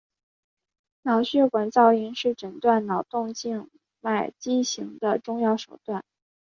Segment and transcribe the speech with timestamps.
[1.03, 3.69] 脑血管造影是诊断脑动静
[3.99, 6.03] 脉畸形的重要手段。